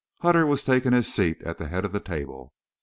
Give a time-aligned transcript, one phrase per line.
[0.21, 2.53] Hutter was taking his seat at the head of the table.